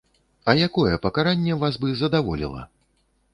[0.49, 2.67] А якое пакаранне вас бы задаволіла?